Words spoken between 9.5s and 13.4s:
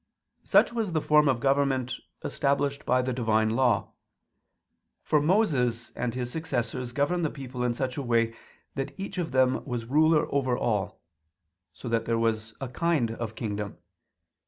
was ruler over all; so that there was a kind of